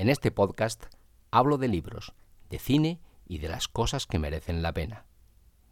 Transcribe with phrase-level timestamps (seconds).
[0.00, 0.86] En este podcast
[1.30, 2.14] hablo de libros,
[2.48, 5.04] de cine y de las cosas que merecen la pena.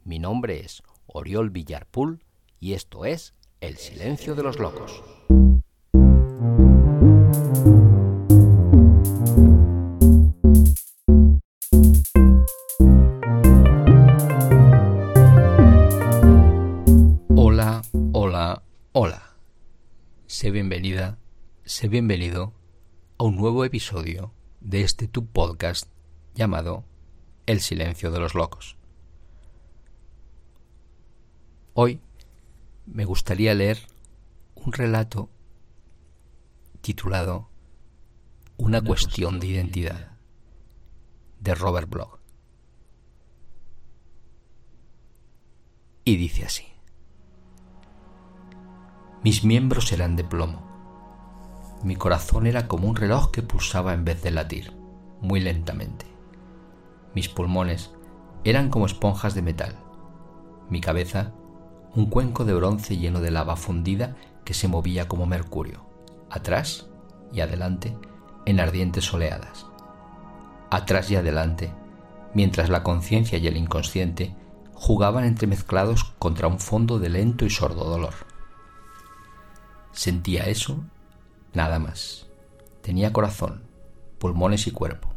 [0.05, 2.23] Mi nombre es Oriol Villarpool
[2.61, 5.03] y esto es El Silencio de los Locos.
[17.35, 17.81] Hola,
[18.13, 19.23] hola, hola.
[20.27, 21.17] Sé bienvenida,
[21.65, 22.53] sé bienvenido
[23.21, 25.91] a un nuevo episodio de este tu podcast
[26.37, 26.85] llamado
[27.47, 28.77] El silencio de los locos.
[31.75, 32.01] Hoy
[32.87, 33.81] me gustaría leer
[34.55, 35.31] un relato
[36.81, 37.49] titulado
[38.57, 40.13] Una, cuestión, de identidad
[41.41, 42.21] de Robert Bloch.
[46.05, 46.67] Y dice así.
[49.25, 50.78] Mis miembros eran de plomo.
[51.83, 54.73] Mi corazón era como un reloj que pulsaba en vez de latir,
[55.21, 56.07] muy lentamente.
[57.15, 57.93] Mis pulmones
[58.45, 59.77] eran como esponjas de metal.
[60.69, 61.33] Mi cabeza,
[61.95, 65.85] un cuenco de bronce lleno de lava fundida que se movía como mercurio,
[66.31, 66.89] atrás
[67.33, 67.97] y adelante
[68.45, 69.67] en ardientes oleadas.
[70.71, 71.73] Atrás y adelante,
[72.35, 74.35] mientras la conciencia y el inconsciente
[74.75, 78.15] jugaban entremezclados contra un fondo de lento y sordo dolor.
[79.93, 80.85] Sentía eso,
[81.55, 82.27] nada más.
[82.83, 83.63] Tenía corazón,
[84.19, 85.09] pulmones y cuerpo,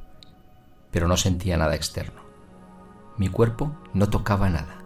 [0.92, 2.22] pero no sentía nada externo.
[3.18, 4.78] Mi cuerpo no tocaba nada.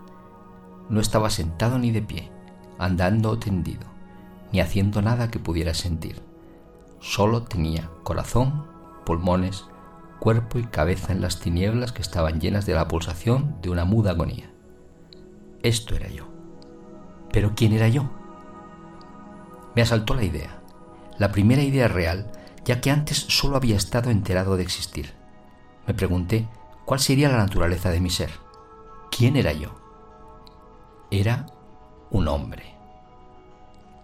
[0.90, 2.32] No estaba sentado ni de pie,
[2.78, 3.88] andando o tendido,
[4.52, 6.22] ni haciendo nada que pudiera sentir.
[7.00, 8.66] Solo tenía corazón,
[9.06, 9.66] pulmones,
[10.20, 14.12] cuerpo y cabeza en las tinieblas que estaban llenas de la pulsación de una muda
[14.12, 14.52] agonía.
[15.62, 16.28] Esto era yo.
[17.32, 18.10] Pero ¿quién era yo?
[19.76, 20.62] Me asaltó la idea,
[21.18, 22.32] la primera idea real,
[22.66, 25.14] ya que antes solo había estado enterado de existir.
[25.88, 26.48] Me pregunté
[26.86, 28.32] cuál sería la naturaleza de mi ser.
[29.12, 29.76] ¿Quién era yo?
[31.12, 31.46] Era
[32.10, 32.76] un hombre.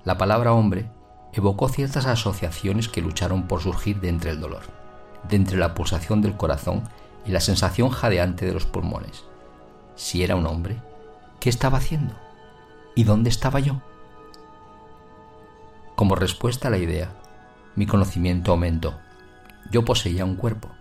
[0.03, 0.89] La palabra hombre
[1.33, 4.63] evocó ciertas asociaciones que lucharon por surgir de entre el dolor,
[5.27, 6.83] de entre la pulsación del corazón
[7.25, 9.25] y la sensación jadeante de los pulmones.
[9.95, 10.81] Si era un hombre,
[11.39, 12.15] ¿qué estaba haciendo?
[12.95, 13.81] ¿Y dónde estaba yo?
[16.01, 17.13] Como respuesta a la idea,
[17.75, 18.99] mi conocimiento aumentó.
[19.69, 20.71] Yo poseía un cuerpo,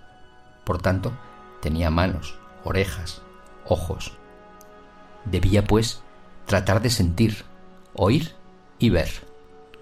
[0.65, 1.13] por tanto,
[1.61, 3.21] tenía manos, orejas,
[3.67, 4.17] ojos.
[5.27, 6.03] Debía, pues,
[6.47, 7.45] tratar de sentir,
[7.93, 8.33] oír
[8.79, 9.11] y ver,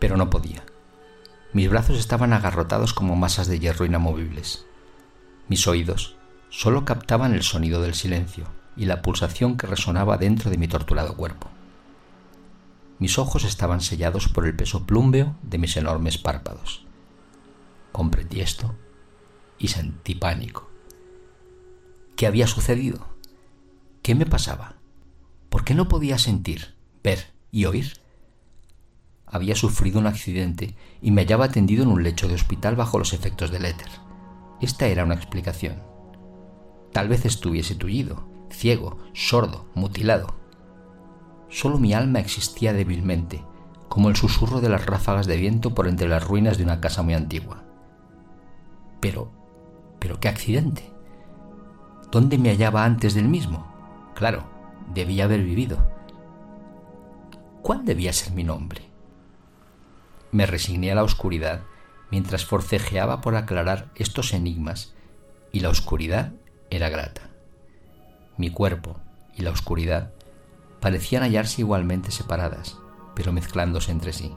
[0.00, 0.64] pero no podía.
[1.52, 4.66] Mis brazos estaban agarrotados como masas de hierro inamovibles.
[5.46, 6.16] Mis oídos
[6.48, 8.46] solo captaban el sonido del silencio
[8.76, 11.48] y la pulsación que resonaba dentro de mi torturado cuerpo.
[12.98, 16.86] Mis ojos estaban sellados por el peso plúmbeo de mis enormes párpados.
[17.92, 18.74] Comprendí esto
[19.58, 20.68] y sentí pánico.
[22.16, 23.06] ¿Qué había sucedido?
[24.02, 24.76] ¿Qué me pasaba?
[25.48, 28.00] ¿Por qué no podía sentir, ver y oír?
[29.26, 33.12] Había sufrido un accidente y me hallaba tendido en un lecho de hospital bajo los
[33.12, 33.88] efectos del éter.
[34.60, 35.82] Esta era una explicación.
[36.92, 40.37] Tal vez estuviese tullido, ciego, sordo, mutilado,
[41.48, 43.44] Solo mi alma existía débilmente,
[43.88, 47.02] como el susurro de las ráfagas de viento por entre las ruinas de una casa
[47.02, 47.64] muy antigua.
[49.00, 49.30] Pero,
[49.98, 50.92] pero qué accidente.
[52.10, 53.66] ¿Dónde me hallaba antes del mismo?
[54.14, 54.44] Claro,
[54.94, 55.78] debía haber vivido.
[57.62, 58.82] ¿Cuál debía ser mi nombre?
[60.30, 61.62] Me resigné a la oscuridad
[62.10, 64.94] mientras forcejeaba por aclarar estos enigmas,
[65.52, 66.32] y la oscuridad
[66.70, 67.30] era grata.
[68.36, 68.96] Mi cuerpo
[69.36, 70.12] y la oscuridad
[70.80, 72.78] parecían hallarse igualmente separadas,
[73.14, 74.34] pero mezclándose entre sí.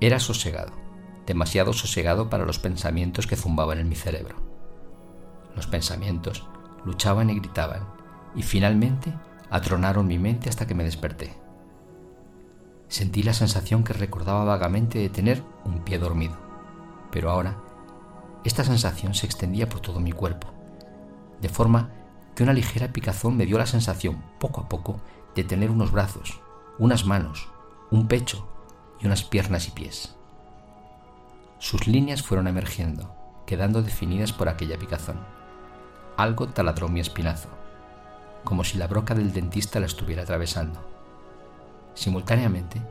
[0.00, 0.72] Era sosegado,
[1.26, 4.36] demasiado sosegado para los pensamientos que zumbaban en mi cerebro.
[5.54, 6.46] Los pensamientos
[6.84, 7.86] luchaban y gritaban,
[8.34, 9.14] y finalmente
[9.50, 11.34] atronaron mi mente hasta que me desperté.
[12.88, 16.36] Sentí la sensación que recordaba vagamente de tener un pie dormido,
[17.10, 17.56] pero ahora
[18.44, 20.48] esta sensación se extendía por todo mi cuerpo,
[21.40, 21.90] de forma
[22.34, 25.00] que una ligera picazón me dio la sensación, poco a poco,
[25.34, 26.40] de tener unos brazos,
[26.78, 27.48] unas manos,
[27.90, 28.46] un pecho
[29.00, 30.16] y unas piernas y pies.
[31.58, 33.14] Sus líneas fueron emergiendo,
[33.46, 35.18] quedando definidas por aquella picazón.
[36.16, 37.48] Algo taladró mi espinazo,
[38.44, 40.80] como si la broca del dentista la estuviera atravesando.
[41.94, 42.82] Simultáneamente,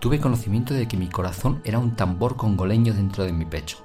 [0.00, 3.78] tuve conocimiento de que mi corazón era un tambor congoleño dentro de mi pecho,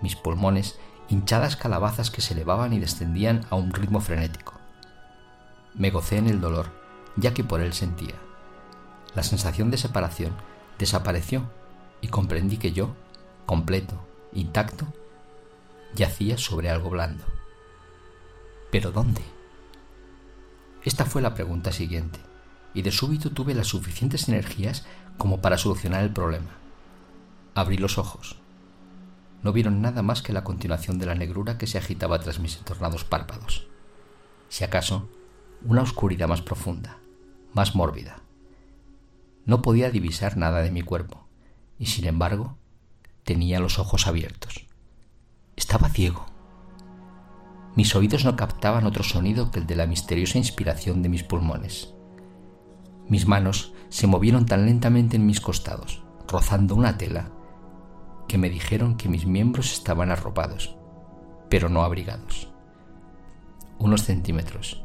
[0.00, 0.78] mis pulmones
[1.08, 4.54] hinchadas calabazas que se elevaban y descendían a un ritmo frenético.
[5.74, 6.66] Me gocé en el dolor,
[7.16, 8.14] ya que por él sentía.
[9.14, 10.32] La sensación de separación
[10.78, 11.50] desapareció
[12.00, 12.94] y comprendí que yo,
[13.46, 13.94] completo,
[14.32, 14.86] intacto,
[15.94, 17.24] yacía sobre algo blando.
[18.70, 19.22] ¿Pero dónde?
[20.84, 22.20] Esta fue la pregunta siguiente,
[22.74, 24.84] y de súbito tuve las suficientes energías
[25.16, 26.50] como para solucionar el problema.
[27.54, 28.36] Abrí los ojos.
[29.42, 32.56] No vieron nada más que la continuación de la negrura que se agitaba tras mis
[32.58, 33.68] entornados párpados.
[34.48, 35.08] Si acaso,
[35.64, 36.98] una oscuridad más profunda,
[37.52, 38.22] más mórbida.
[39.44, 41.26] No podía divisar nada de mi cuerpo,
[41.78, 42.58] y sin embargo,
[43.24, 44.66] tenía los ojos abiertos.
[45.56, 46.26] Estaba ciego.
[47.76, 51.94] Mis oídos no captaban otro sonido que el de la misteriosa inspiración de mis pulmones.
[53.08, 57.30] Mis manos se movieron tan lentamente en mis costados, rozando una tela,
[58.28, 60.76] que me dijeron que mis miembros estaban arropados,
[61.48, 62.52] pero no abrigados.
[63.78, 64.84] Unos centímetros.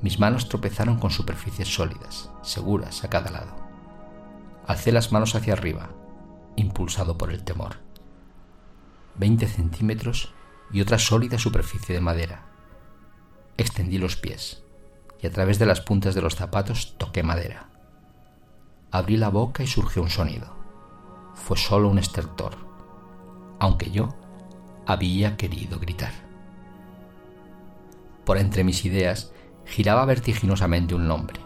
[0.00, 3.54] Mis manos tropezaron con superficies sólidas, seguras a cada lado.
[4.66, 5.90] Alcé las manos hacia arriba,
[6.56, 7.76] impulsado por el temor.
[9.16, 10.32] 20 centímetros
[10.72, 12.46] y otra sólida superficie de madera.
[13.56, 14.62] Extendí los pies
[15.20, 17.68] y a través de las puntas de los zapatos toqué madera.
[18.90, 20.57] Abrí la boca y surgió un sonido.
[21.44, 22.56] Fue solo un estertor,
[23.58, 24.10] aunque yo
[24.86, 26.12] había querido gritar.
[28.24, 29.32] Por entre mis ideas
[29.64, 31.40] giraba vertiginosamente un nombre,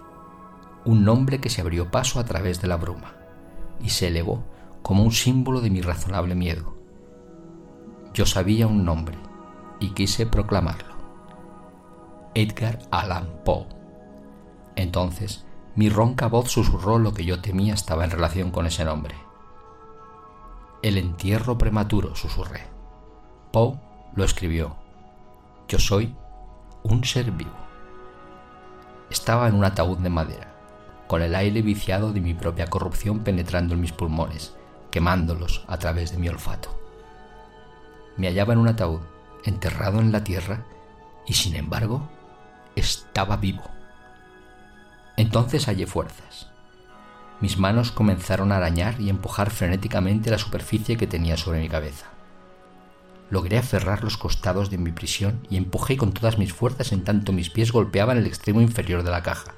[0.85, 3.15] un nombre que se abrió paso a través de la bruma
[3.81, 4.45] y se elevó
[4.83, 6.83] como un símbolo de mi razonable miedo
[8.15, 9.17] yo sabía un nombre
[9.81, 10.93] y quise proclamarlo.
[12.35, 13.67] Edgar Allan Poe.
[14.77, 15.47] Entonces,
[15.77, 19.15] mi ronca voz susurró lo que yo temía estaba en relación con ese nombre.
[20.83, 22.63] El entierro prematuro, susurré.
[23.53, 23.79] Poe
[24.15, 24.77] lo escribió.
[25.69, 26.15] Yo soy
[26.83, 27.57] un ser vivo.
[29.11, 30.55] Estaba en un ataúd de madera,
[31.07, 34.57] con el aire viciado de mi propia corrupción penetrando en mis pulmones,
[34.91, 36.83] quemándolos a través de mi olfato
[38.17, 39.01] me hallaba en un ataúd,
[39.45, 40.65] enterrado en la tierra,
[41.27, 42.09] y sin embargo
[42.77, 43.63] estaba vivo.
[45.17, 46.52] Entonces hallé fuerzas.
[47.43, 52.07] Mis manos comenzaron a arañar y empujar frenéticamente la superficie que tenía sobre mi cabeza.
[53.29, 57.33] Logré aferrar los costados de mi prisión y empujé con todas mis fuerzas en tanto
[57.33, 59.55] mis pies golpeaban el extremo inferior de la caja.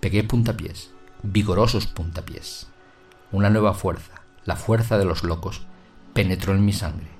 [0.00, 0.90] Pegué puntapiés,
[1.22, 2.66] vigorosos puntapiés.
[3.32, 5.66] Una nueva fuerza, la fuerza de los locos,
[6.12, 7.18] penetró en mi sangre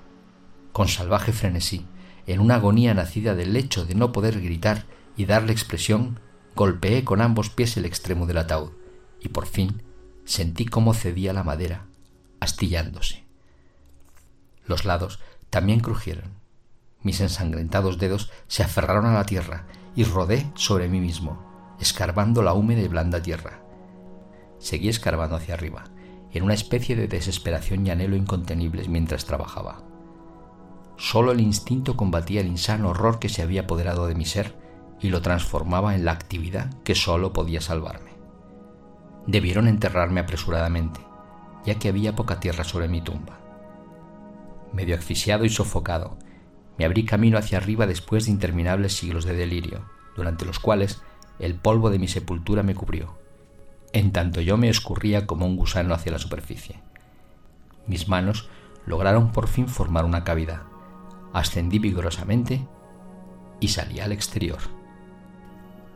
[0.78, 1.86] con salvaje frenesí,
[2.28, 4.84] en una agonía nacida del hecho de no poder gritar
[5.16, 6.20] y darle expresión,
[6.54, 8.70] golpeé con ambos pies el extremo del ataúd,
[9.20, 9.82] y por fin
[10.24, 11.86] sentí cómo cedía la madera,
[12.40, 13.24] astillándose.
[14.66, 15.20] Los lados
[15.50, 16.34] también crujieron.
[17.02, 19.66] Mis ensangrentados dedos se aferraron a la tierra
[19.96, 23.62] y rodé sobre mí mismo, escarbando la húmeda y blanda tierra.
[24.58, 25.84] Seguí escarbando hacia arriba,
[26.32, 29.82] en una especie de desesperación y anhelo incontenibles mientras trabajaba.
[30.98, 34.56] Solo el instinto combatía el insano horror que se había apoderado de mi ser
[35.00, 38.17] y lo transformaba en la actividad que solo podía salvarme.
[39.28, 41.00] Debieron enterrarme apresuradamente,
[41.66, 43.38] ya que había poca tierra sobre mi tumba.
[44.72, 46.16] Medio asfixiado y sofocado,
[46.78, 49.84] me abrí camino hacia arriba después de interminables siglos de delirio,
[50.16, 51.02] durante los cuales
[51.38, 53.18] el polvo de mi sepultura me cubrió,
[53.92, 56.80] en tanto yo me escurría como un gusano hacia la superficie.
[57.86, 58.48] Mis manos
[58.86, 60.62] lograron por fin formar una cavidad,
[61.34, 62.66] ascendí vigorosamente
[63.60, 64.60] y salí al exterior.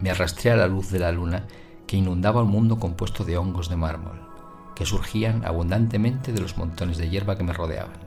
[0.01, 1.47] Me arrastré a la luz de la luna
[1.93, 4.19] que inundaba el mundo compuesto de hongos de mármol,
[4.75, 8.01] que surgían abundantemente de los montones de hierba que me rodeaban.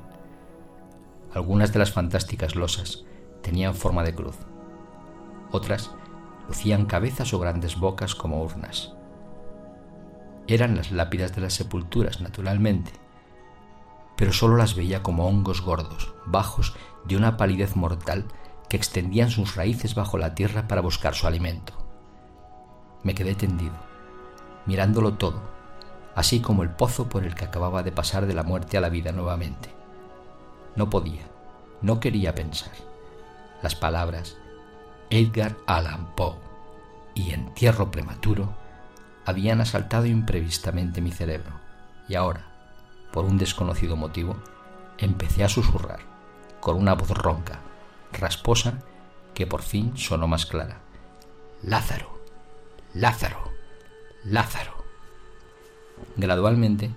[1.35, 3.03] Algunas de las fantásticas losas
[3.43, 4.37] tenían forma de cruz,
[5.51, 5.91] otras
[6.47, 8.91] lucían cabezas o grandes bocas como urnas.
[10.47, 12.91] Eran las lápidas de las sepulturas, naturalmente,
[14.17, 18.25] pero solo las veía como hongos gordos, bajos, de una palidez mortal
[18.67, 21.84] que extendían sus raíces bajo la tierra para buscar su alimento.
[23.05, 23.75] Me quedé tendido,
[24.65, 25.39] mirándolo todo,
[26.15, 28.89] así como el pozo por el que acababa de pasar de la muerte a la
[28.89, 29.69] vida nuevamente.
[30.75, 31.21] No podía,
[31.83, 32.71] no quería pensar.
[33.61, 34.37] Las palabras
[35.11, 36.33] Edgar Allan Poe
[37.13, 38.55] y entierro prematuro
[39.23, 41.51] habían asaltado imprevistamente mi cerebro
[42.09, 42.47] y ahora,
[43.13, 44.35] por un desconocido motivo,
[44.97, 45.99] empecé a susurrar,
[46.59, 47.59] con una voz ronca,
[48.11, 48.79] rasposa,
[49.35, 50.79] que por fin sonó más clara.
[51.61, 52.14] Lázaro,
[52.95, 53.51] Lázaro,
[54.23, 54.85] Lázaro.
[56.15, 56.91] Gradualmente,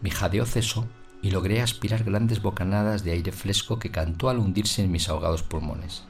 [0.00, 0.86] mi jadeo cesó
[1.22, 5.42] y logré aspirar grandes bocanadas de aire fresco que cantó al hundirse en mis ahogados
[5.42, 6.04] pulmones.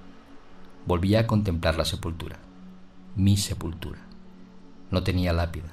[0.84, 2.38] Volví a contemplar la sepultura,
[3.16, 4.00] mi sepultura.
[4.90, 5.72] No tenía lápida.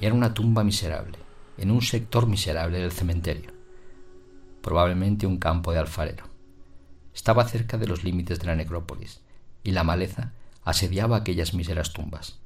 [0.00, 1.18] Era una tumba miserable,
[1.58, 3.52] en un sector miserable del cementerio,
[4.60, 6.24] probablemente un campo de alfarero.
[7.14, 9.20] estaba cerca de los límites de la necrópolis,
[9.62, 10.32] y la maleza
[10.64, 12.41] asediaba aquellas míseras tumbas.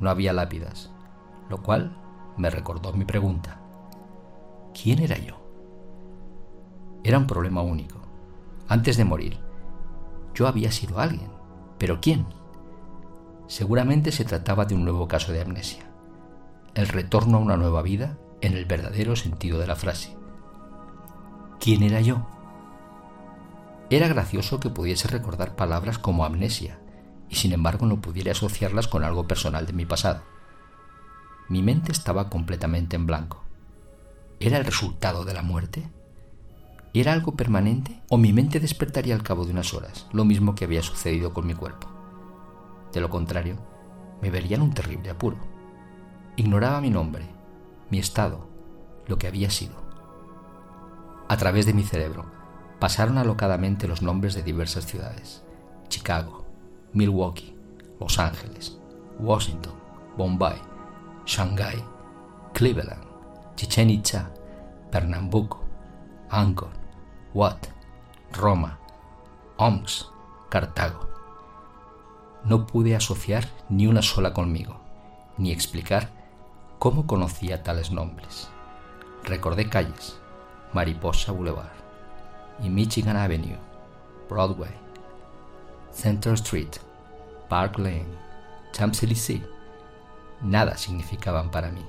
[0.00, 0.90] No había lápidas,
[1.48, 1.96] lo cual
[2.36, 3.60] me recordó mi pregunta.
[4.74, 5.36] ¿Quién era yo?
[7.04, 8.00] Era un problema único.
[8.68, 9.38] Antes de morir,
[10.34, 11.30] yo había sido alguien,
[11.78, 12.26] pero ¿quién?
[13.46, 15.84] Seguramente se trataba de un nuevo caso de amnesia,
[16.74, 20.16] el retorno a una nueva vida en el verdadero sentido de la frase.
[21.60, 22.26] ¿Quién era yo?
[23.90, 26.81] Era gracioso que pudiese recordar palabras como amnesia
[27.32, 30.20] y sin embargo no pudiera asociarlas con algo personal de mi pasado.
[31.48, 33.42] Mi mente estaba completamente en blanco.
[34.38, 35.88] ¿Era el resultado de la muerte?
[36.92, 40.66] ¿Era algo permanente o mi mente despertaría al cabo de unas horas, lo mismo que
[40.66, 41.88] había sucedido con mi cuerpo?
[42.92, 43.56] De lo contrario,
[44.20, 45.38] me vería en un terrible apuro.
[46.36, 47.24] Ignoraba mi nombre,
[47.88, 48.46] mi estado,
[49.06, 49.82] lo que había sido.
[51.30, 52.26] A través de mi cerebro
[52.78, 55.42] pasaron alocadamente los nombres de diversas ciudades.
[55.88, 56.41] Chicago,
[56.92, 57.56] Milwaukee,
[58.00, 58.78] Los Ángeles,
[59.18, 59.72] Washington,
[60.16, 60.56] Bombay,
[61.24, 61.82] Shanghai,
[62.52, 63.02] Cleveland,
[63.56, 64.30] Chichen Itza,
[64.90, 65.60] Pernambuco,
[66.28, 66.70] Angkor,
[67.32, 67.68] Wat,
[68.32, 68.78] Roma,
[69.56, 70.06] Omsk,
[70.48, 71.08] Cartago.
[72.44, 74.80] No pude asociar ni una sola conmigo,
[75.38, 76.10] ni explicar
[76.78, 78.50] cómo conocía tales nombres.
[79.24, 80.20] Recordé calles,
[80.72, 81.70] Mariposa Boulevard
[82.62, 83.58] y Michigan Avenue,
[84.28, 84.81] Broadway,
[85.92, 86.78] Central Street,
[87.48, 88.08] Park Lane,
[88.72, 89.42] Champs-Élysées.
[90.42, 91.84] Nada significaban para mí.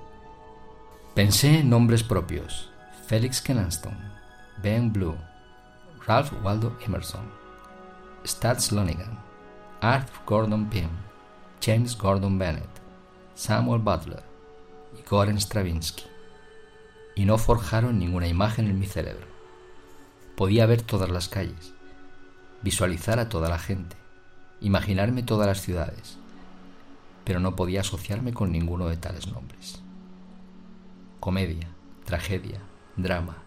[1.15, 2.69] Pensé en nombres propios.
[3.07, 3.95] Felix Kenanston,
[4.61, 5.17] Ben Blue,
[6.07, 7.29] Ralph Waldo Emerson,
[8.25, 9.19] Stats Lonigan,
[9.81, 10.89] Arthur Gordon Pym,
[11.61, 12.69] James Gordon Bennett,
[13.35, 14.23] Samuel Butler
[14.97, 16.05] y Goran Stravinsky.
[17.15, 19.27] Y no forjaron ninguna imagen en mi cerebro.
[20.37, 21.73] Podía ver todas las calles,
[22.63, 23.95] visualizar a toda la gente,
[24.61, 26.17] imaginarme todas las ciudades,
[27.25, 29.81] pero no podía asociarme con ninguno de tales nombres.
[31.19, 31.67] Comedia,
[32.05, 32.59] tragedia,
[32.95, 33.43] drama.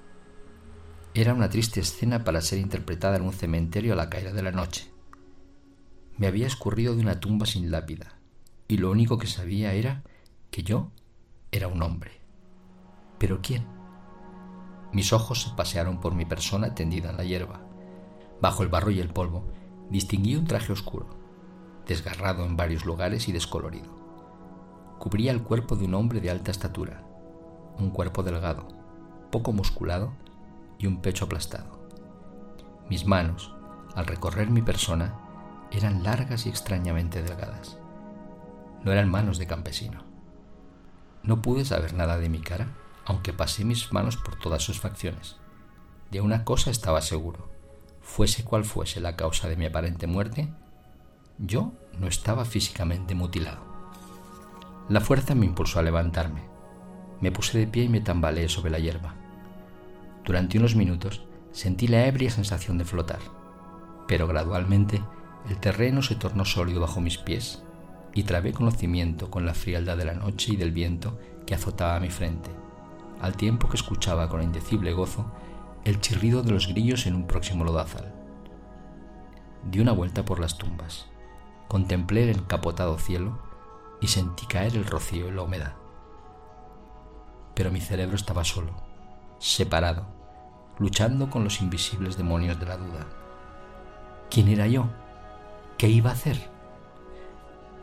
[1.14, 4.52] Era una triste escena para ser interpretada en un cementerio a la caída de la
[4.52, 4.90] noche.
[6.18, 8.18] Me había escurrido de una tumba sin lápida,
[8.68, 10.02] y lo único que sabía era
[10.50, 10.90] que yo
[11.52, 12.20] era un hombre.
[13.18, 13.66] ¿Pero quién?
[14.92, 17.65] Mis ojos se pasearon por mi persona tendida en la hierba.
[18.40, 19.44] Bajo el barro y el polvo
[19.90, 21.06] distinguí un traje oscuro,
[21.86, 23.94] desgarrado en varios lugares y descolorido.
[24.98, 27.02] Cubría el cuerpo de un hombre de alta estatura,
[27.78, 28.68] un cuerpo delgado,
[29.30, 30.12] poco musculado
[30.78, 31.78] y un pecho aplastado.
[32.88, 33.54] Mis manos,
[33.94, 35.14] al recorrer mi persona,
[35.70, 37.78] eran largas y extrañamente delgadas.
[38.84, 40.04] No eran manos de campesino.
[41.22, 42.68] No pude saber nada de mi cara,
[43.04, 45.36] aunque pasé mis manos por todas sus facciones.
[46.10, 47.55] De una cosa estaba seguro.
[48.06, 50.48] Fuese cual fuese la causa de mi aparente muerte,
[51.38, 53.58] yo no estaba físicamente mutilado.
[54.88, 56.40] La fuerza me impulsó a levantarme.
[57.20, 59.16] Me puse de pie y me tambaleé sobre la hierba.
[60.24, 63.18] Durante unos minutos sentí la ebria sensación de flotar,
[64.06, 65.02] pero gradualmente
[65.50, 67.64] el terreno se tornó sólido bajo mis pies
[68.14, 72.08] y trabé conocimiento con la frialdad de la noche y del viento que azotaba mi
[72.08, 72.50] frente,
[73.20, 75.30] al tiempo que escuchaba con indecible gozo
[75.86, 78.12] el chirrido de los grillos en un próximo lodazal.
[79.70, 81.06] Di una vuelta por las tumbas,
[81.68, 83.38] contemplé el encapotado cielo
[84.00, 85.74] y sentí caer el rocío y la humedad.
[87.54, 88.72] Pero mi cerebro estaba solo,
[89.38, 90.08] separado,
[90.80, 93.06] luchando con los invisibles demonios de la duda.
[94.28, 94.86] ¿Quién era yo?
[95.78, 96.50] ¿Qué iba a hacer?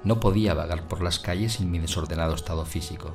[0.03, 3.13] No podía vagar por las calles en mi desordenado estado físico.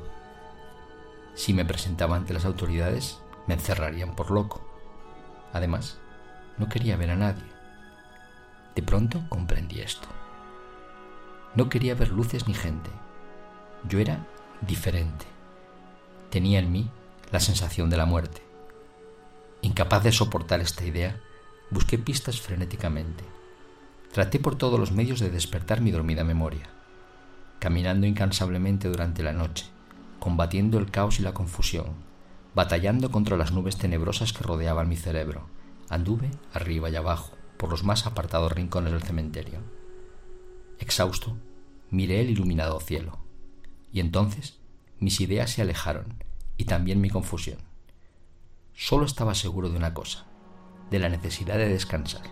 [1.34, 4.67] Si me presentaba ante las autoridades, me encerrarían por loco.
[5.52, 5.98] Además,
[6.58, 7.44] no quería ver a nadie.
[8.74, 10.08] De pronto comprendí esto.
[11.54, 12.90] No quería ver luces ni gente.
[13.88, 14.26] Yo era
[14.60, 15.26] diferente.
[16.30, 16.90] Tenía en mí
[17.30, 18.42] la sensación de la muerte.
[19.62, 21.20] Incapaz de soportar esta idea,
[21.70, 23.24] busqué pistas frenéticamente
[24.12, 26.66] Traté por todos los medios de despertar mi dormida memoria,
[27.58, 29.66] caminando incansablemente durante la noche,
[30.18, 31.88] combatiendo el caos y la confusión,
[32.54, 35.46] batallando contra las nubes tenebrosas que rodeaban mi cerebro.
[35.88, 39.60] Anduve arriba y abajo, por los más apartados rincones del cementerio.
[40.78, 41.36] Exhausto,
[41.90, 43.18] miré el iluminado cielo,
[43.92, 44.58] y entonces
[45.00, 46.22] mis ideas se alejaron
[46.56, 47.58] y también mi confusión.
[48.74, 50.26] Solo estaba seguro de una cosa,
[50.90, 52.22] de la necesidad de descansar,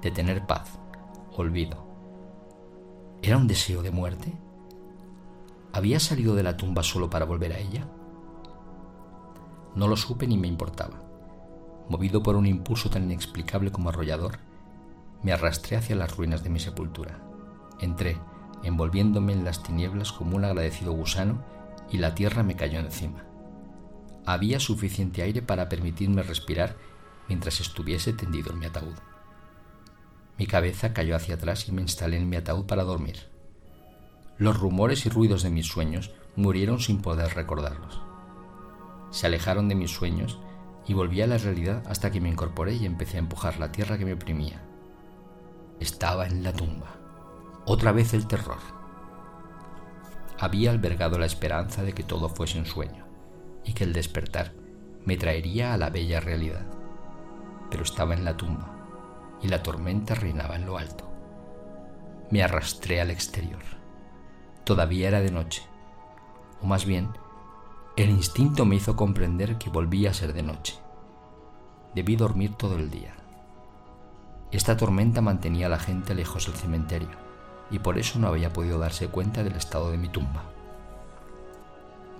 [0.00, 0.78] de tener paz,
[1.32, 1.86] olvido.
[3.22, 4.32] ¿Era un deseo de muerte?
[5.72, 7.88] ¿Había salido de la tumba solo para volver a ella?
[9.76, 11.02] No lo supe ni me importaba.
[11.88, 14.40] movido por un impulso tan inexplicable como arrollador,
[15.22, 17.20] me arrastré hacia las ruinas de mi sepultura.
[17.78, 18.18] Entré,
[18.64, 21.44] envolviéndome en las tinieblas como un agradecido gusano,
[21.90, 23.24] y la tierra me cayó encima.
[24.24, 26.74] Había suficiente aire para permitirme respirar
[27.28, 28.94] mientras estuviese tendido en mi ataúd.
[30.38, 33.28] Mi cabeza cayó hacia atrás y me instalé en mi ataúd para dormir.
[34.38, 38.05] Los rumores y ruidos de mis sueños murieron sin poder recordarlos.
[39.16, 40.38] Se alejaron de mis sueños
[40.86, 43.96] y volví a la realidad hasta que me incorporé y empecé a empujar la tierra
[43.96, 44.60] que me oprimía.
[45.80, 46.98] Estaba en la tumba.
[47.64, 48.58] Otra vez el terror.
[50.38, 53.06] Había albergado la esperanza de que todo fuese un sueño
[53.64, 54.52] y que el despertar
[55.06, 56.66] me traería a la bella realidad.
[57.70, 58.70] Pero estaba en la tumba
[59.40, 61.10] y la tormenta reinaba en lo alto.
[62.30, 63.62] Me arrastré al exterior.
[64.64, 65.62] Todavía era de noche,
[66.60, 67.08] o más bien,
[67.96, 70.78] el instinto me hizo comprender que volvía a ser de noche.
[71.94, 73.14] Debí dormir todo el día.
[74.52, 77.16] Esta tormenta mantenía a la gente lejos del cementerio,
[77.70, 80.44] y por eso no había podido darse cuenta del estado de mi tumba.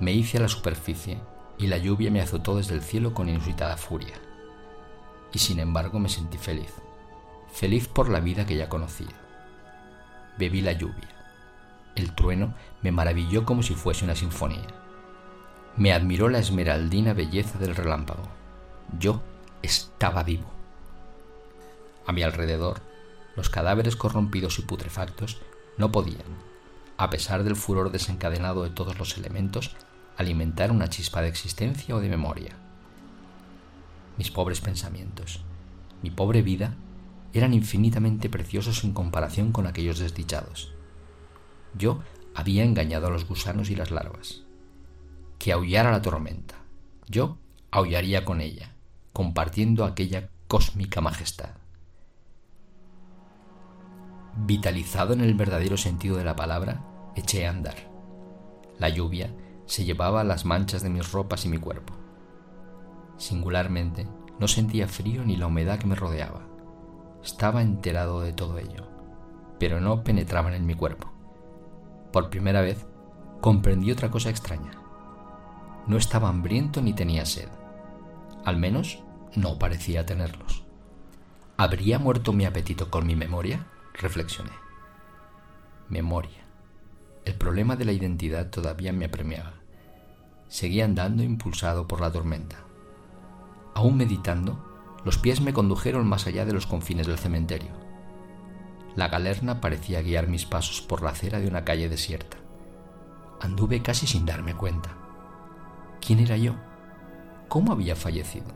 [0.01, 1.21] Me hice a la superficie
[1.59, 4.15] y la lluvia me azotó desde el cielo con inusitada furia.
[5.33, 6.73] Y sin embargo me sentí feliz
[7.57, 9.17] feliz por la vida que ya conocía.
[10.37, 11.09] Bebí la lluvia.
[11.95, 12.53] El trueno
[12.83, 14.67] me maravilló como si fuese una sinfonía.
[15.77, 18.27] Me admiró la esmeraldina belleza del relámpago.
[18.99, 19.21] Yo
[19.61, 20.47] estaba vivo.
[22.07, 22.81] A mi alrededor,
[23.37, 25.39] los cadáveres corrompidos y putrefactos
[25.77, 26.25] no podían,
[26.97, 29.77] a pesar del furor desencadenado de todos los elementos,
[30.17, 32.57] alimentar una chispa de existencia o de memoria.
[34.17, 35.43] Mis pobres pensamientos,
[36.03, 36.75] mi pobre vida
[37.35, 40.73] eran infinitamente preciosos en comparación con aquellos desdichados.
[41.77, 42.01] Yo
[42.35, 44.46] había engañado a los gusanos y las larvas.
[45.39, 46.57] Que aullara la tormenta.
[47.09, 47.39] Yo
[47.71, 48.75] aullaría con ella,
[49.13, 51.51] compartiendo aquella cósmica majestad.
[54.37, 56.85] Vitalizado en el verdadero sentido de la palabra,
[57.15, 57.77] eché a andar.
[58.79, 59.35] La lluvia
[59.67, 61.95] se llevaba las manchas de mis ropas y mi cuerpo.
[63.17, 64.07] Singularmente,
[64.39, 66.47] no sentía frío ni la humedad que me rodeaba.
[67.25, 68.87] Estaba enterado de todo ello,
[69.59, 71.11] pero no penetraban en mi cuerpo.
[72.13, 72.87] Por primera vez
[73.41, 74.86] comprendí otra cosa extraña.
[75.87, 77.49] No estaba hambriento ni tenía sed.
[78.45, 78.99] Al menos
[79.35, 80.65] no parecía tenerlos.
[81.57, 83.67] ¿Habría muerto mi apetito con mi memoria?
[83.95, 84.51] Reflexioné.
[85.89, 86.45] Memoria.
[87.25, 89.55] El problema de la identidad todavía me apremiaba.
[90.49, 92.59] Seguía andando impulsado por la tormenta.
[93.75, 94.65] Aún meditando,
[95.05, 97.71] los pies me condujeron más allá de los confines del cementerio.
[98.97, 102.39] La galerna parecía guiar mis pasos por la acera de una calle desierta.
[103.41, 105.06] Anduve casi sin darme cuenta.
[106.07, 106.55] ¿Quién era yo?
[107.49, 108.47] ¿Cómo había fallecido?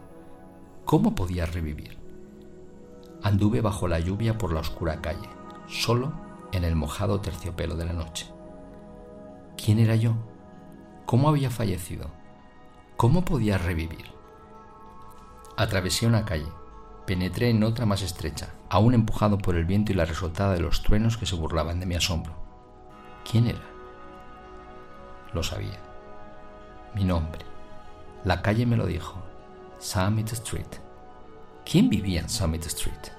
[0.84, 1.98] ¿Cómo podía revivir?
[3.24, 5.28] Anduve bajo la lluvia por la oscura calle,
[5.66, 6.12] solo
[6.52, 8.28] en el mojado terciopelo de la noche.
[9.56, 10.14] ¿Quién era yo?
[11.06, 12.12] ¿Cómo había fallecido?
[12.96, 14.12] ¿Cómo podía revivir?
[15.56, 16.52] Atravesé una calle,
[17.04, 20.84] penetré en otra más estrecha, aún empujado por el viento y la resultada de los
[20.84, 22.32] truenos que se burlaban de mi asombro.
[23.28, 23.62] ¿Quién era?
[25.34, 25.89] Lo sabía.
[26.94, 27.44] Mi nombre.
[28.24, 29.18] La calle me lo dijo.
[29.78, 30.66] Summit Street.
[31.64, 33.12] ¿Quién vivía en Summit Street?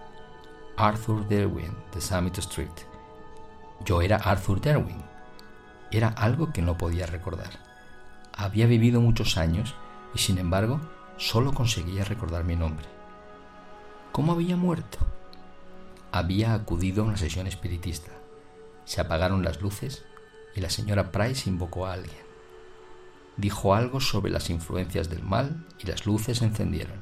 [0.78, 2.70] Arthur Derwin de Summit Street.
[3.86, 5.02] Yo era Arthur Derwin.
[5.92, 7.52] Era algo que no podía recordar.
[8.34, 9.76] Había vivido muchos años
[10.14, 10.80] y sin embargo
[11.22, 12.88] Solo conseguía recordar mi nombre.
[14.12, 14.98] ¿Cómo había muerto?
[16.12, 18.10] Había acudido a una sesión espiritista.
[18.86, 20.04] Se apagaron las luces
[20.56, 22.31] y la señora Price invocó a alguien.
[23.42, 27.02] Dijo algo sobre las influencias del mal y las luces se encendieron.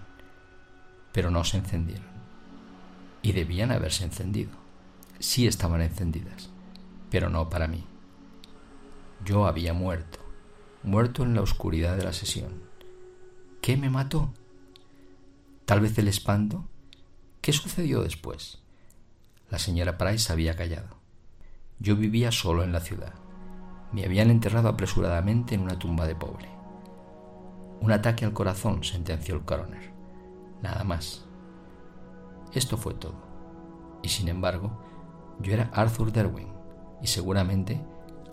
[1.12, 2.08] Pero no se encendieron.
[3.22, 4.52] Y debían haberse encendido.
[5.20, 6.50] Sí estaban encendidas,
[7.12, 7.84] pero no para mí.
[9.26, 10.20] Yo había muerto,
[10.82, 12.64] muerto en la oscuridad de la sesión
[13.62, 14.34] ¿Qué me mató?
[15.66, 16.70] Tal vez el espanto.
[17.42, 18.60] ¿Qué sucedió después?
[19.50, 20.96] La señora Price había callado.
[21.80, 23.14] Yo vivía solo en la ciudad.
[23.92, 26.48] Me habían enterrado apresuradamente en una tumba de pobre.
[27.82, 29.92] Un ataque al corazón, sentenció el coroner.
[30.62, 31.26] Nada más.
[32.54, 33.16] Esto fue todo.
[34.04, 34.72] Y sin embargo,
[35.40, 36.50] yo era Arthur Derwin,
[37.02, 37.82] y seguramente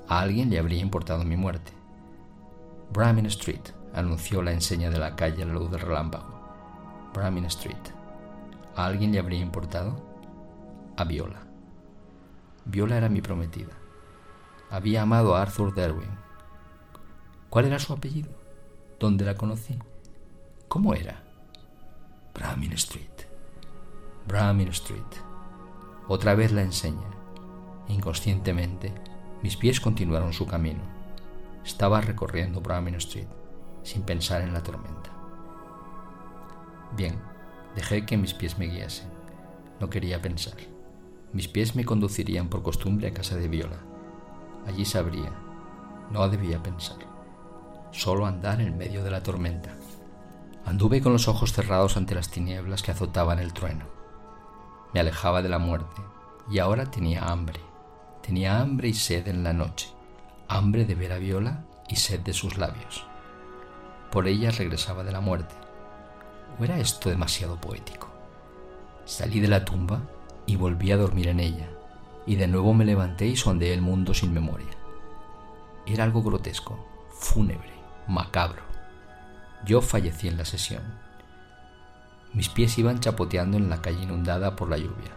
[0.08, 1.72] a alguien le habría importado mi muerte.
[2.92, 6.38] Brahmin Street, anunció la enseña de la calle a la luz del relámpago.
[7.14, 7.76] Brahmin Street.
[8.76, 9.96] ¿A alguien le habría importado?
[10.96, 11.40] A Viola.
[12.64, 13.72] Viola era mi prometida.
[14.70, 16.10] Había amado a Arthur Derwin.
[17.50, 18.30] ¿Cuál era su apellido?
[18.98, 19.78] ¿Dónde la conocí?
[20.66, 21.22] ¿Cómo era?
[22.34, 23.26] Brahmin Street.
[24.26, 25.00] Brahmin Street.
[26.08, 27.08] Otra vez la enseña.
[27.86, 28.92] Inconscientemente,
[29.40, 30.82] mis pies continuaron su camino.
[31.64, 33.28] Estaba recorriendo Brahmin Street,
[33.84, 35.10] sin pensar en la tormenta.
[36.96, 37.20] Bien,
[37.76, 39.08] dejé que mis pies me guiasen.
[39.78, 40.56] No quería pensar.
[41.32, 43.85] Mis pies me conducirían por costumbre a casa de Viola.
[44.66, 45.32] Allí sabría.
[46.10, 46.98] No debía pensar.
[47.92, 49.74] Solo andar en medio de la tormenta.
[50.64, 53.86] Anduve con los ojos cerrados ante las tinieblas que azotaban el trueno.
[54.92, 56.02] Me alejaba de la muerte
[56.50, 57.60] y ahora tenía hambre.
[58.22, 59.88] Tenía hambre y sed en la noche.
[60.48, 63.06] Hambre de ver a Viola y sed de sus labios.
[64.10, 65.54] Por ella regresaba de la muerte.
[66.58, 68.08] ¿O era esto demasiado poético?
[69.04, 70.02] Salí de la tumba
[70.46, 71.68] y volví a dormir en ella,
[72.26, 74.70] y de nuevo me levanté y sondeé el mundo sin memoria.
[75.86, 77.72] Era algo grotesco, fúnebre,
[78.08, 78.62] macabro.
[79.64, 80.82] Yo fallecí en la sesión.
[82.32, 85.12] Mis pies iban chapoteando en la calle inundada por la lluvia.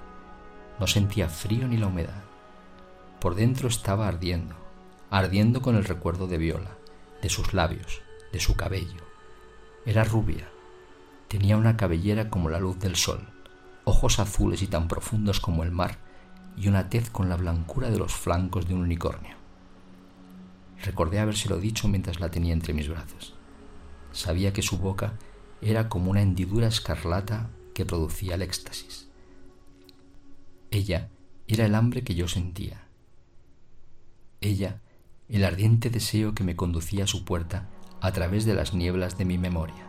[0.80, 2.24] No sentía frío ni la humedad.
[3.20, 4.56] Por dentro estaba ardiendo,
[5.10, 6.78] ardiendo con el recuerdo de Viola,
[7.22, 9.04] de sus labios, de su cabello.
[9.86, 10.48] Era rubia.
[11.28, 13.28] Tenía una cabellera como la luz del sol
[13.90, 15.98] ojos azules y tan profundos como el mar,
[16.58, 19.36] y una tez con la blancura de los flancos de un unicornio.
[20.84, 23.36] Recordé habérselo dicho mientras la tenía entre mis brazos.
[24.12, 25.14] Sabía que su boca
[25.62, 29.10] era como una hendidura escarlata que producía el éxtasis.
[30.72, 31.10] Ella
[31.48, 32.88] era el hambre que yo sentía.
[34.42, 34.82] Ella,
[35.28, 37.70] el ardiente deseo que me conducía a su puerta
[38.02, 39.88] a través de las nieblas de mi memoria.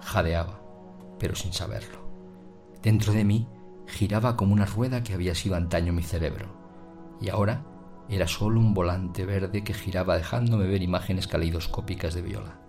[0.00, 0.60] Jadeaba,
[1.18, 2.04] pero sin saberlo.
[2.82, 3.48] Dentro de mí
[3.86, 6.48] giraba como una rueda que había sido antaño mi cerebro,
[7.20, 7.64] y ahora
[8.08, 12.60] era solo un volante verde que giraba dejándome ver imágenes caleidoscópicas de Viola,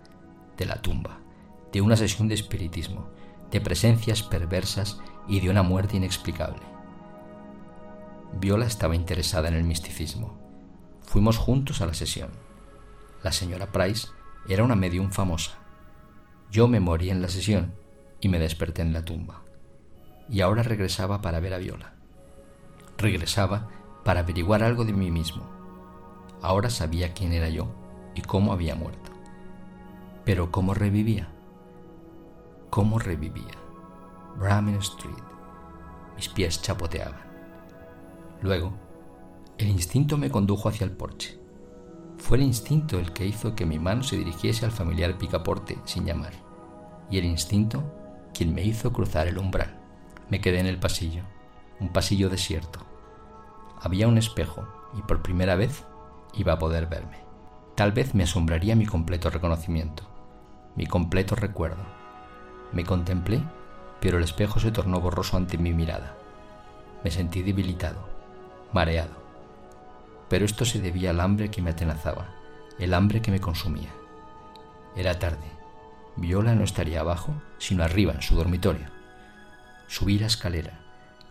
[0.56, 1.20] de la tumba,
[1.72, 3.10] de una sesión de espiritismo,
[3.50, 6.62] de presencias perversas y de una muerte inexplicable.
[8.38, 10.38] Viola estaba interesada en el misticismo.
[11.02, 12.30] Fuimos juntos a la sesión.
[13.22, 14.08] La señora Price
[14.48, 15.58] era una medium famosa.
[16.50, 17.74] Yo me morí en la sesión
[18.20, 19.45] y me desperté en la tumba
[20.28, 21.92] y ahora regresaba para ver a Viola.
[22.98, 23.68] Regresaba
[24.04, 25.44] para averiguar algo de mí mismo.
[26.42, 27.68] Ahora sabía quién era yo
[28.14, 29.10] y cómo había muerto.
[30.24, 31.28] Pero cómo revivía.
[32.70, 33.54] ¿Cómo revivía?
[34.38, 35.14] Brahmin Street.
[36.16, 37.20] Mis pies chapoteaban.
[38.42, 38.72] Luego,
[39.58, 41.38] el instinto me condujo hacia el porche.
[42.18, 46.04] Fue el instinto el que hizo que mi mano se dirigiese al familiar picaporte sin
[46.04, 46.32] llamar,
[47.10, 47.82] y el instinto
[48.34, 49.85] quien me hizo cruzar el umbral.
[50.28, 51.22] Me quedé en el pasillo,
[51.78, 52.80] un pasillo desierto.
[53.80, 54.66] Había un espejo
[54.98, 55.84] y por primera vez
[56.34, 57.18] iba a poder verme.
[57.76, 60.02] Tal vez me asombraría mi completo reconocimiento,
[60.74, 61.84] mi completo recuerdo.
[62.72, 63.40] Me contemplé,
[64.00, 66.16] pero el espejo se tornó borroso ante mi mirada.
[67.04, 68.08] Me sentí debilitado,
[68.72, 69.14] mareado.
[70.28, 72.34] Pero esto se debía al hambre que me atenazaba,
[72.80, 73.90] el hambre que me consumía.
[74.96, 75.46] Era tarde.
[76.16, 78.95] Viola no estaría abajo, sino arriba, en su dormitorio.
[79.88, 80.80] Subí la escalera,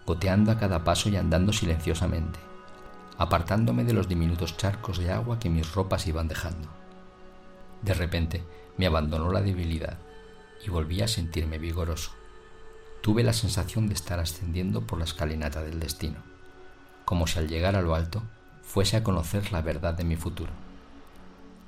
[0.06, 2.40] goteando a cada paso y andando silenciosamente,
[3.18, 6.70] apartándome de los diminutos charcos de agua que mis ropas iban dejando.
[7.82, 8.44] De repente
[8.78, 9.98] me abandonó la debilidad
[10.66, 12.12] y volví a sentirme vigoroso.
[13.02, 16.18] Tuve la sensación de estar ascendiendo por la escalinata del destino,
[17.04, 18.24] como si al llegar a lo alto
[18.64, 20.52] fuese a conocer la verdad de mi futuro.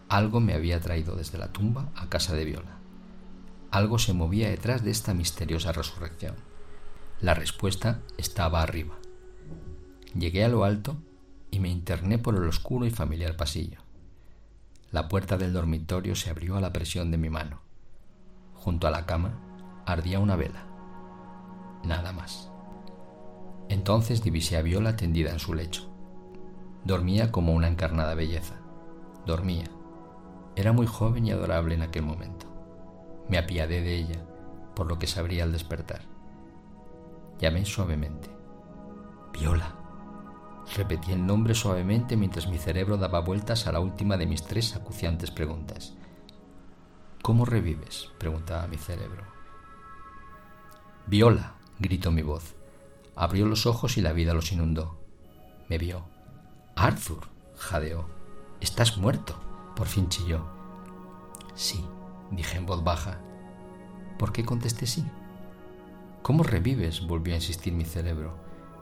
[0.09, 2.77] Algo me había traído desde la tumba a casa de Viola.
[3.71, 6.46] Algo se movía detrás de esta misteriosa resurrección.
[7.19, 8.93] La respuesta estaba arriba.
[10.13, 10.97] Llegué a lo alto
[11.49, 13.79] y me interné por el oscuro y familiar pasillo.
[14.91, 17.61] La puerta del dormitorio se abrió a la presión de mi mano.
[18.53, 19.39] Junto a la cama
[19.87, 20.67] ardía una vela.
[21.83, 22.51] Nada más.
[23.67, 25.89] Entonces divisé a Viola tendida en su lecho.
[26.83, 28.59] Dormía como una encarnada belleza.
[29.25, 29.65] Dormía.
[30.55, 32.45] Era muy joven y adorable en aquel momento.
[33.27, 34.23] Me apiadé de ella,
[34.75, 36.16] por lo que sabría al despertar.
[37.39, 38.29] Llamé suavemente.
[39.31, 39.75] Viola.
[40.75, 44.75] Repetí el nombre suavemente mientras mi cerebro daba vueltas a la última de mis tres
[44.75, 45.93] acuciantes preguntas.
[47.21, 48.09] ¿Cómo revives?
[48.17, 49.23] preguntaba mi cerebro.
[51.05, 52.55] Viola, gritó mi voz.
[53.15, 54.99] Abrió los ojos y la vida los inundó.
[55.69, 56.05] Me vio.
[56.75, 58.07] Arthur, jadeó.
[58.61, 59.39] Estás muerto.
[59.75, 60.45] Por fin chilló.
[61.53, 61.83] Sí,
[62.31, 63.19] dije en voz baja.
[64.17, 65.05] ¿Por qué contesté sí?
[66.27, 67.07] ¿Cómo revives?
[67.07, 68.35] volvió a insistir mi cerebro.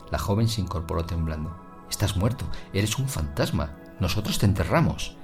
[0.09, 1.55] La joven se incorporó temblando.
[1.87, 3.77] Estás muerto, eres un fantasma.
[3.99, 5.15] Nosotros te enterramos.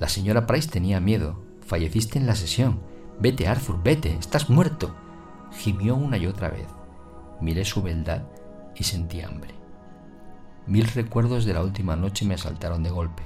[0.00, 1.44] La señora Price tenía miedo.
[1.64, 2.80] Falleciste en la sesión.
[3.20, 4.96] Vete, Arthur, vete, estás muerto.
[5.52, 6.66] Gimió una y otra vez.
[7.40, 8.24] Miré su beldad
[8.74, 9.54] y sentí hambre.
[10.66, 13.22] Mil recuerdos de la última noche me asaltaron de golpe.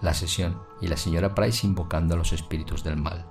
[0.00, 3.26] La sesión y la señora Price invocando a los espíritus del mal.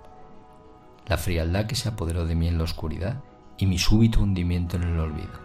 [1.08, 3.24] La frialdad que se apoderó de mí en la oscuridad
[3.58, 5.40] y mi súbito hundimiento en el olvido.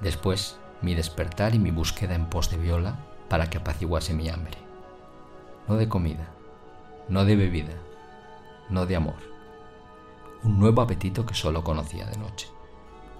[0.00, 2.96] Después, mi despertar y mi búsqueda en pos de Viola
[3.28, 4.58] para que apaciguase mi hambre.
[5.68, 6.28] No de comida,
[7.08, 7.74] no de bebida,
[8.68, 9.32] no de amor.
[10.42, 12.48] Un nuevo apetito que solo conocía de noche.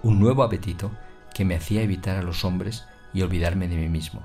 [0.02, 0.90] Un nuevo apetito
[1.34, 4.22] que me hacía evitar a los hombres y olvidarme de mí mismo.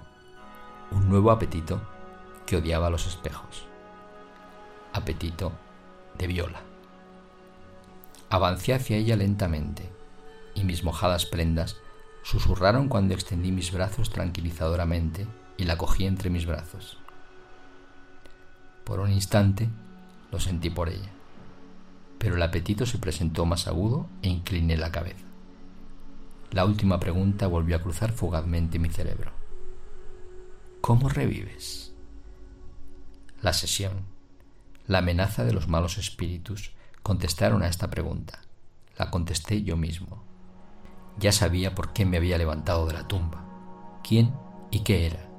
[0.91, 1.81] Un nuevo apetito
[2.45, 3.67] que odiaba los espejos.
[4.93, 5.51] Apetito
[6.17, 6.61] de viola.
[8.29, 9.89] Avancé hacia ella lentamente
[10.53, 11.77] y mis mojadas prendas
[12.23, 16.97] susurraron cuando extendí mis brazos tranquilizadoramente y la cogí entre mis brazos.
[18.83, 19.69] Por un instante
[20.31, 21.09] lo sentí por ella,
[22.17, 25.25] pero el apetito se presentó más agudo e incliné la cabeza.
[26.51, 29.31] La última pregunta volvió a cruzar fugazmente mi cerebro.
[30.81, 31.93] ¿Cómo revives?
[33.41, 34.03] La sesión,
[34.85, 36.71] la amenaza de los malos espíritus
[37.07, 38.41] contestaron a esta pregunta.
[38.97, 40.25] La contesté yo mismo.
[41.17, 43.45] Ya sabía por qué me había levantado de la tumba,
[44.03, 44.35] quién
[44.71, 45.29] y qué era,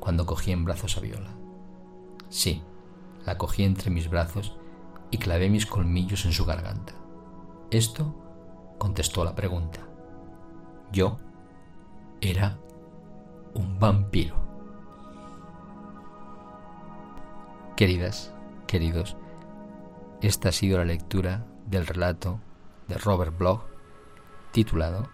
[0.00, 1.30] cuando cogí en brazos a Viola.
[2.28, 2.64] Sí,
[3.24, 4.56] la cogí entre mis brazos
[5.12, 6.94] y clavé mis colmillos en su garganta.
[7.70, 8.12] Esto
[8.78, 9.86] contestó la pregunta.
[10.90, 11.18] Yo
[12.20, 12.58] era
[13.54, 14.34] un vampiro.
[17.76, 18.34] Queridas,
[18.66, 19.16] queridos,
[20.22, 22.40] esta ha sido la lectura del relato
[22.88, 23.62] de Robert Bloch
[24.52, 25.08] titulado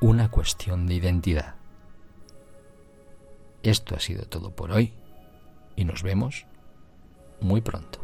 [0.00, 1.56] Una cuestión de identidad.
[3.62, 4.92] Esto ha sido todo por hoy
[5.76, 6.46] y nos vemos
[7.40, 8.03] muy pronto.